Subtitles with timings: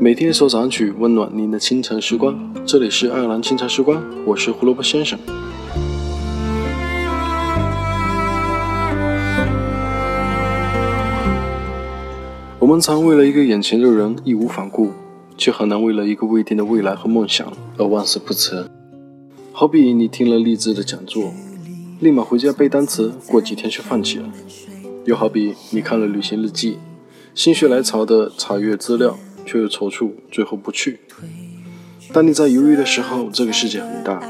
[0.00, 2.38] 每天一首早安曲，温暖您的清晨时光。
[2.64, 5.18] 这里是爱尔兰清晨时光，我是胡萝卜先生。
[12.60, 14.92] 我们常为了一个眼前的人义无反顾，
[15.36, 18.70] 却很难为了一个未定的未来和梦想而万死不辞。
[19.50, 21.32] 好比你听了励志的讲座，
[21.98, 24.26] 立马回家背单词，过几天却放弃了；
[25.06, 26.78] 又好比你看了旅行日记，
[27.34, 29.18] 心血来潮的查阅资料。
[29.48, 31.00] 却又踌躇，最后不去。
[32.12, 34.20] 当你在犹豫的时候，这个世界很大；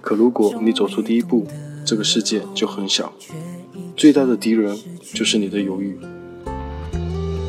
[0.00, 1.46] 可如果你走出第一步，
[1.84, 3.12] 这个世界就很小。
[3.96, 4.78] 最大的敌人
[5.12, 5.98] 就是你的犹豫。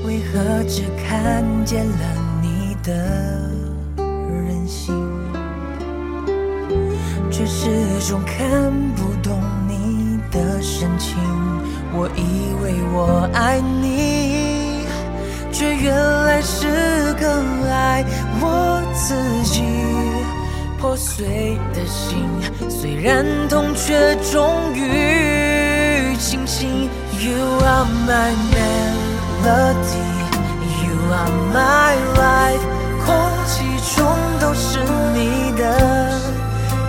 [0.04, 2.92] 为何只看见了你的
[4.28, 4.96] 任性，
[7.30, 7.70] 却始
[8.10, 11.18] 终看不懂你的深情？
[11.94, 14.01] 我以为我爱你。
[16.44, 18.04] 是更爱
[18.40, 19.64] 我自己，
[20.80, 22.28] 破碎的心
[22.70, 26.90] 虽然痛，却终于清醒。
[27.20, 28.34] You are my
[29.44, 30.08] melody,
[30.82, 32.66] you are my life，
[33.06, 33.10] 空
[33.46, 33.54] 气
[33.96, 34.00] 中
[34.40, 34.80] 都是
[35.14, 35.62] 你的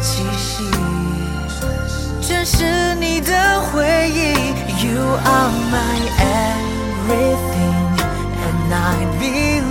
[0.00, 0.64] 气息，
[2.23, 4.33] 全是你的回忆。
[4.84, 6.00] You are my
[7.08, 7.72] everything。
[8.75, 9.62] I believe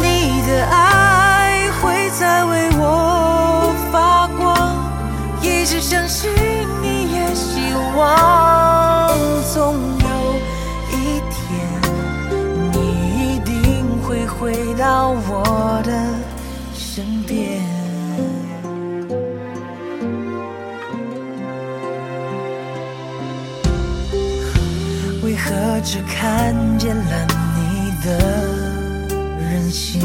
[0.00, 4.74] 你的爱会再为我发光，
[5.42, 6.30] 一直相信
[6.80, 9.10] 你也希望，
[9.52, 10.08] 总有
[10.90, 11.38] 一天
[12.72, 12.76] 你
[13.34, 15.92] 一定会回到我的
[16.74, 17.60] 身边。
[25.22, 27.49] 为何只看见了？
[28.04, 28.08] 的
[29.38, 30.00] 任性，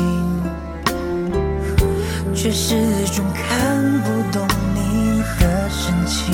[2.33, 2.75] 却始
[3.13, 4.07] 终看不
[4.38, 6.33] 懂你的深情，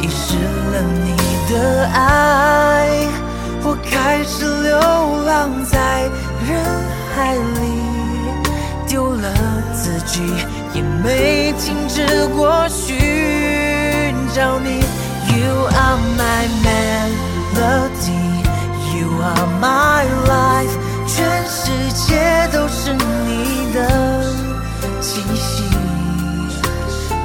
[0.00, 1.08] 遗失了你
[1.52, 3.08] 的爱，
[3.62, 4.78] 我开始流
[5.24, 6.08] 浪在
[6.46, 6.50] 人
[7.14, 7.60] 海里，
[8.86, 9.32] 丢了
[9.72, 10.20] 自己，
[10.74, 12.86] 也没停止过寻
[14.34, 14.80] 找你。
[25.60, 26.60] 息，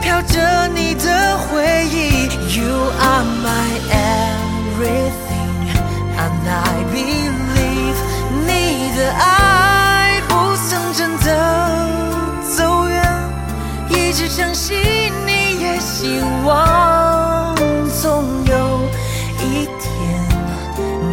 [0.02, 2.28] 飘着你的回忆。
[2.58, 5.52] You are my everything,
[6.18, 7.98] and I believe
[8.48, 8.50] 你
[8.96, 11.28] 的爱不曾真的
[12.56, 12.96] 走远，
[13.90, 14.78] 一直相信
[15.26, 17.56] 你也希望，
[18.02, 18.54] 总有
[19.42, 19.86] 一天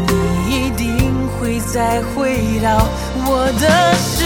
[0.07, 0.11] 你
[0.49, 2.53] 一定会再回。
[2.63, 2.87] 到
[3.27, 3.67] 我的
[3.99, 4.22] 世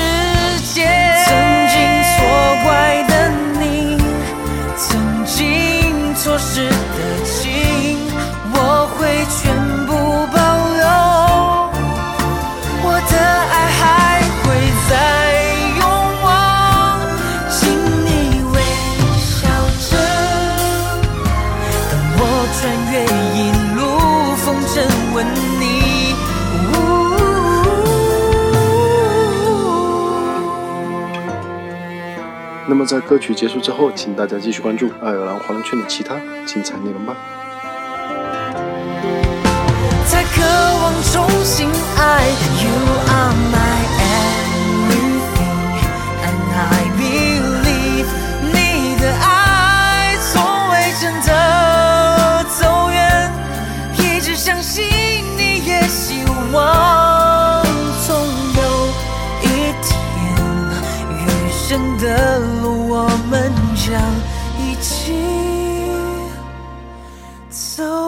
[32.68, 37.14] 那么在歌曲结束之后，请大家继续关注爱尔兰华人圈的其他精彩内容吧。
[40.10, 40.42] 在渴
[40.82, 42.26] 望重新爱
[42.60, 42.74] ，You
[43.06, 43.86] are my
[44.90, 45.78] everything,
[46.26, 48.08] and I believe
[48.52, 53.30] 你的爱从未真的走远，
[53.96, 54.84] 一直相信
[55.36, 57.64] 你也希望，
[58.06, 58.16] 总
[58.56, 58.60] 有
[59.42, 59.44] 一
[59.82, 59.88] 天
[61.10, 61.16] 余
[61.68, 62.55] 生的。
[63.86, 63.94] 想
[64.58, 65.14] 一起
[67.48, 68.05] 走。